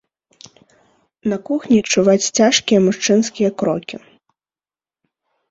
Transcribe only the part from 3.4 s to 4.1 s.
крокі.